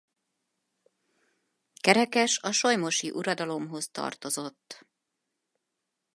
Kerekes 1.87 2.39
a 2.41 2.51
solymosi 2.51 3.11
uradalomhoz 3.11 3.87
tartozott. 3.91 4.81